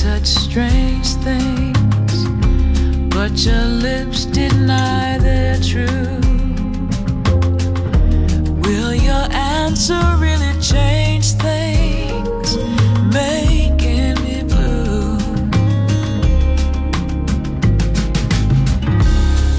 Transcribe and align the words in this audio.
Such 0.00 0.24
strange 0.24 1.08
things, 1.26 2.24
but 3.14 3.32
your 3.44 3.66
lips 3.66 4.24
deny 4.24 5.18
their 5.18 5.56
truth. 5.60 6.24
Will 8.64 8.94
your 8.94 9.26
answer 9.30 10.00
really 10.16 10.54
change 10.58 11.32
things, 11.32 12.56
making 13.12 14.14
me 14.24 14.42
blue? 14.44 15.18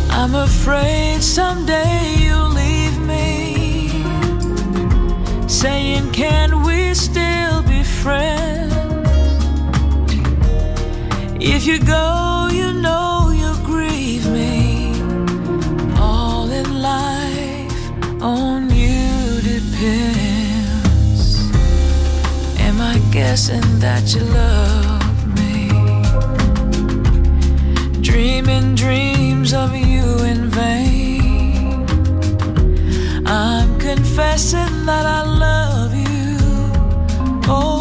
I'm 0.10 0.34
afraid 0.34 1.22
someday 1.22 2.16
you'll 2.18 2.50
leave 2.50 2.98
me, 3.14 3.90
saying, 5.48 6.12
Can 6.14 6.64
we 6.64 6.96
still 6.96 7.62
be 7.62 7.84
friends? 7.84 8.41
If 11.44 11.66
you 11.66 11.80
go, 11.80 12.50
you 12.52 12.72
know 12.72 13.32
you'll 13.36 13.56
grieve 13.66 14.30
me. 14.30 14.92
All 15.98 16.52
in 16.52 16.80
life 16.82 17.92
on 18.22 18.70
you 18.70 19.42
depends. 19.42 21.50
Am 22.60 22.80
I 22.80 23.00
guessing 23.12 23.80
that 23.80 24.14
you 24.14 24.22
love 24.22 25.40
me? 25.40 25.70
Dreaming 28.02 28.76
dreams 28.76 29.52
of 29.52 29.76
you 29.76 30.20
in 30.24 30.48
vain. 30.48 31.88
I'm 33.26 33.80
confessing 33.80 34.86
that 34.86 35.08
I 35.08 35.24
love 35.24 35.96
you 35.96 36.38
over 37.52 37.81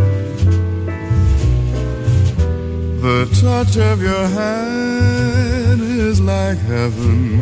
The 3.03 3.27
touch 3.41 3.77
of 3.77 4.03
your 4.03 4.27
hand 4.29 5.81
is 5.83 6.21
like 6.21 6.59
heaven, 6.59 7.41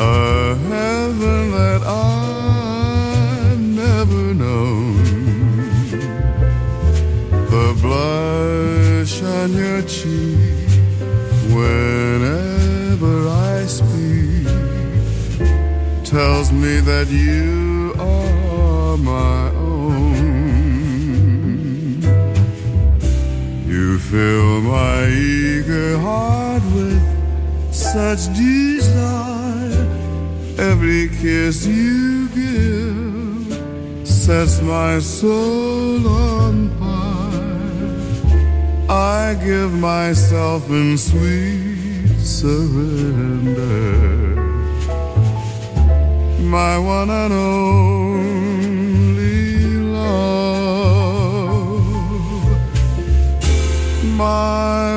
a 0.00 0.54
heaven 0.54 1.50
that 1.52 1.82
I've 1.86 3.60
never 3.60 4.34
known. 4.34 5.02
The 7.50 7.74
blush 7.80 9.22
on 9.22 9.52
your 9.52 9.82
cheek 9.82 10.63
whenever 11.54 13.28
I 13.28 13.66
speak 13.66 14.46
tells 16.04 16.50
me 16.52 16.80
that 16.80 17.08
you 17.08 17.94
are 17.98 18.96
my 18.98 19.50
own. 19.50 20.14
You 23.66 23.98
fill 23.98 24.60
my 24.62 25.06
eager 25.08 25.98
heart 25.98 26.62
with 26.74 27.02
such 27.72 28.22
desire. 28.36 29.86
Every 30.58 31.08
kiss 31.08 31.66
you 31.66 32.28
give 32.28 34.06
sets 34.06 34.60
my 34.60 34.98
soul 34.98 36.06
on 36.08 36.70
fire. 36.78 36.83
I 38.94 39.34
give 39.34 39.72
myself 39.72 40.70
in 40.70 40.96
sweet 40.96 42.16
surrender. 42.20 43.66
My 46.38 46.78
one 46.78 47.10
and 47.10 47.32
only 47.32 48.54
love 49.98 50.94
my 54.16 54.96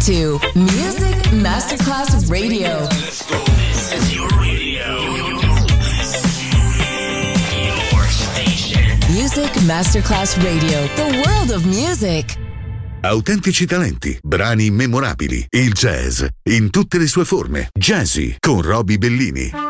To 0.00 0.40
Music 0.54 1.30
Masterclass 1.32 2.30
Radio. 2.30 2.86
This 2.86 3.92
is 3.92 4.14
your 4.14 4.28
radio. 4.40 4.98
Your 7.66 8.06
station. 8.08 8.98
Music 9.12 9.50
Masterclass 9.66 10.42
Radio. 10.42 10.88
The 10.96 11.22
world 11.26 11.50
of 11.50 11.66
music. 11.66 12.38
Autentici 13.02 13.66
talenti, 13.66 14.18
brani 14.22 14.70
memorabili, 14.70 15.46
il 15.50 15.72
jazz 15.72 16.24
in 16.44 16.70
tutte 16.70 16.98
le 16.98 17.06
sue 17.06 17.24
forme. 17.24 17.68
Jazzy 17.78 18.36
con 18.38 18.62
Roby 18.62 18.96
Bellini. 18.96 19.69